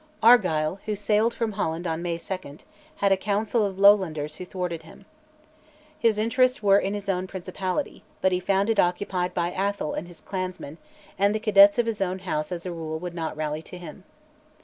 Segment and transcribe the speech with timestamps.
[0.23, 2.57] Argyll, who sailed from Holland on May 2,
[2.95, 5.05] had a council of Lowlanders who thwarted him.
[5.99, 10.07] His interests were in his own principality, but he found it occupied by Atholl and
[10.07, 10.79] his clansmen,
[11.19, 14.03] and the cadets of his own House as a rule would not rally to him.